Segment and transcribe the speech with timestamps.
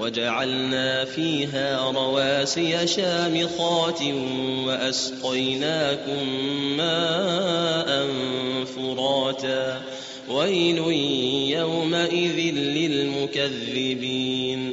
[0.00, 4.02] وجعلنا فيها رواسي شامخات
[4.66, 6.28] وأسقيناكم
[6.76, 8.08] ماء
[8.64, 9.80] فراتا.
[10.28, 10.78] ويل
[11.58, 14.72] يومئذ للمكذبين.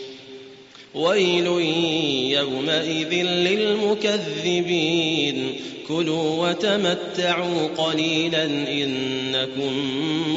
[0.95, 1.47] ويل
[2.31, 5.53] يومئذ للمكذبين.
[5.87, 9.71] كلوا وتمتعوا قليلا إنكم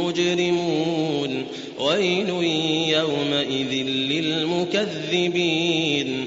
[0.05, 1.45] مجرمون.
[1.81, 2.29] ويل
[2.89, 6.27] يومئذ للمكذبين.